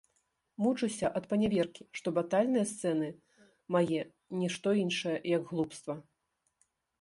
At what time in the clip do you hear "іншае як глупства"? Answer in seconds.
4.87-5.93